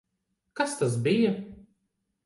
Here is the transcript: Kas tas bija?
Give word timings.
Kas 0.61 0.73
tas 0.79 0.97
bija? 1.05 1.37